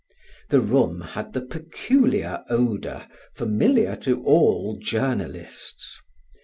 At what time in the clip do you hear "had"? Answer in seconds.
1.01-1.33